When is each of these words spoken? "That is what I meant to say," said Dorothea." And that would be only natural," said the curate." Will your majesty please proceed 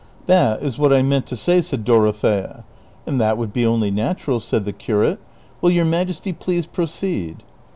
"That 0.25 0.63
is 0.63 0.79
what 0.79 0.91
I 0.91 1.03
meant 1.03 1.27
to 1.27 1.35
say," 1.35 1.61
said 1.61 1.85
Dorothea." 1.85 2.63
And 3.05 3.21
that 3.21 3.37
would 3.37 3.53
be 3.53 3.67
only 3.67 3.91
natural," 3.91 4.39
said 4.39 4.65
the 4.65 4.73
curate." 4.73 5.19
Will 5.61 5.69
your 5.69 5.85
majesty 5.85 6.33
please 6.33 6.65
proceed 6.65 7.43